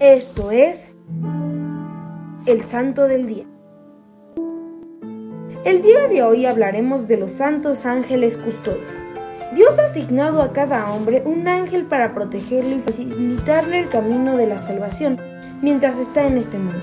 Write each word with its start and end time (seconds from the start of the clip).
Esto 0.00 0.50
es 0.50 0.96
el 2.46 2.62
Santo 2.62 3.06
del 3.06 3.26
Día. 3.26 3.44
El 5.66 5.82
día 5.82 6.08
de 6.08 6.22
hoy 6.22 6.46
hablaremos 6.46 7.06
de 7.06 7.18
los 7.18 7.32
santos 7.32 7.84
ángeles 7.84 8.38
custodios. 8.38 8.88
Dios 9.54 9.78
ha 9.78 9.82
asignado 9.82 10.40
a 10.40 10.54
cada 10.54 10.90
hombre 10.90 11.22
un 11.26 11.46
ángel 11.48 11.84
para 11.84 12.14
protegerle 12.14 12.76
y 12.76 12.78
facilitarle 12.78 13.80
el 13.80 13.90
camino 13.90 14.38
de 14.38 14.46
la 14.46 14.58
salvación 14.58 15.20
mientras 15.60 15.98
está 15.98 16.26
en 16.26 16.38
este 16.38 16.56
mundo. 16.56 16.80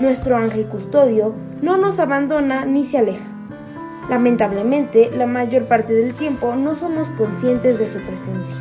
Nuestro 0.00 0.36
ángel 0.36 0.66
custodio 0.66 1.36
no 1.62 1.76
nos 1.76 2.00
abandona 2.00 2.64
ni 2.64 2.82
se 2.82 2.98
aleja. 2.98 3.30
Lamentablemente, 4.10 5.12
la 5.14 5.26
mayor 5.26 5.66
parte 5.66 5.92
del 5.92 6.12
tiempo 6.14 6.56
no 6.56 6.74
somos 6.74 7.08
conscientes 7.10 7.78
de 7.78 7.86
su 7.86 8.00
presencia. 8.00 8.56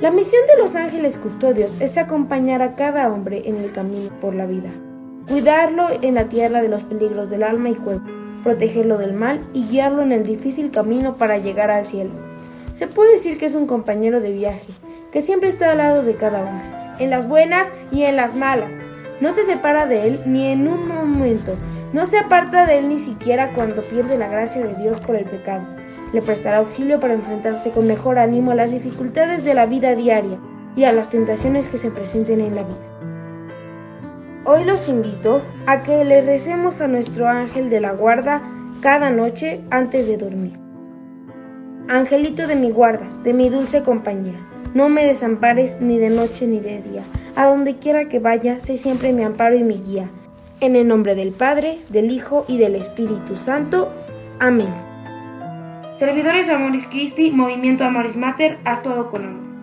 La 0.00 0.10
misión 0.10 0.42
de 0.46 0.58
los 0.60 0.76
ángeles 0.76 1.16
custodios 1.16 1.80
es 1.80 1.96
acompañar 1.96 2.60
a 2.60 2.74
cada 2.74 3.10
hombre 3.10 3.44
en 3.46 3.56
el 3.56 3.72
camino 3.72 4.10
por 4.20 4.34
la 4.34 4.44
vida, 4.44 4.68
cuidarlo 5.26 5.88
en 6.02 6.14
la 6.14 6.24
tierra 6.24 6.60
de 6.60 6.68
los 6.68 6.82
peligros 6.82 7.30
del 7.30 7.42
alma 7.42 7.70
y 7.70 7.76
cuerpo, 7.76 8.06
protegerlo 8.42 8.98
del 8.98 9.14
mal 9.14 9.40
y 9.54 9.64
guiarlo 9.64 10.02
en 10.02 10.12
el 10.12 10.22
difícil 10.22 10.70
camino 10.70 11.16
para 11.16 11.38
llegar 11.38 11.70
al 11.70 11.86
cielo. 11.86 12.10
Se 12.74 12.88
puede 12.88 13.12
decir 13.12 13.38
que 13.38 13.46
es 13.46 13.54
un 13.54 13.66
compañero 13.66 14.20
de 14.20 14.32
viaje, 14.32 14.68
que 15.12 15.22
siempre 15.22 15.48
está 15.48 15.70
al 15.70 15.78
lado 15.78 16.02
de 16.02 16.14
cada 16.16 16.40
hombre, 16.40 16.66
en 17.02 17.08
las 17.08 17.26
buenas 17.26 17.72
y 17.90 18.02
en 18.02 18.16
las 18.16 18.34
malas. 18.34 18.74
No 19.22 19.32
se 19.32 19.44
separa 19.44 19.86
de 19.86 20.08
él 20.08 20.20
ni 20.26 20.48
en 20.48 20.68
un 20.68 20.88
momento, 20.88 21.54
no 21.94 22.04
se 22.04 22.18
aparta 22.18 22.66
de 22.66 22.80
él 22.80 22.90
ni 22.90 22.98
siquiera 22.98 23.54
cuando 23.54 23.80
pierde 23.80 24.18
la 24.18 24.28
gracia 24.28 24.62
de 24.62 24.74
Dios 24.74 25.00
por 25.00 25.16
el 25.16 25.24
pecado. 25.24 25.64
Le 26.12 26.22
prestará 26.22 26.58
auxilio 26.58 27.00
para 27.00 27.14
enfrentarse 27.14 27.70
con 27.70 27.86
mejor 27.86 28.18
ánimo 28.18 28.52
a 28.52 28.54
las 28.54 28.70
dificultades 28.70 29.44
de 29.44 29.54
la 29.54 29.66
vida 29.66 29.94
diaria 29.94 30.38
y 30.76 30.84
a 30.84 30.92
las 30.92 31.10
tentaciones 31.10 31.68
que 31.68 31.78
se 31.78 31.90
presenten 31.90 32.40
en 32.40 32.54
la 32.54 32.62
vida. 32.62 32.76
Hoy 34.44 34.64
los 34.64 34.88
invito 34.88 35.42
a 35.66 35.82
que 35.82 36.04
le 36.04 36.20
recemos 36.20 36.80
a 36.80 36.86
nuestro 36.86 37.28
ángel 37.28 37.68
de 37.68 37.80
la 37.80 37.92
guarda 37.92 38.42
cada 38.80 39.10
noche 39.10 39.60
antes 39.70 40.06
de 40.06 40.16
dormir. 40.16 40.52
Angelito 41.88 42.46
de 42.46 42.54
mi 42.54 42.70
guarda, 42.70 43.06
de 43.24 43.32
mi 43.32 43.48
dulce 43.48 43.82
compañía, 43.82 44.34
no 44.76 44.88
me 44.88 45.06
desampares 45.06 45.80
ni 45.80 45.98
de 45.98 46.10
noche 46.10 46.46
ni 46.46 46.60
de 46.60 46.82
día. 46.82 47.02
A 47.34 47.46
donde 47.46 47.76
quiera 47.76 48.08
que 48.08 48.18
vaya, 48.18 48.60
sé 48.60 48.76
siempre 48.76 49.12
mi 49.12 49.24
amparo 49.24 49.56
y 49.56 49.64
mi 49.64 49.78
guía. 49.78 50.10
En 50.60 50.76
el 50.76 50.86
nombre 50.86 51.14
del 51.14 51.32
Padre, 51.32 51.78
del 51.88 52.10
Hijo 52.10 52.44
y 52.46 52.58
del 52.58 52.74
Espíritu 52.74 53.36
Santo. 53.36 53.88
Amén. 54.38 54.85
Servidores 55.96 56.50
Amoris 56.50 56.86
Christi, 56.86 57.30
Movimiento 57.30 57.82
Amoris 57.82 58.16
Mater, 58.16 58.58
actuado 58.64 59.10
con 59.10 59.24
amor. 59.24 59.55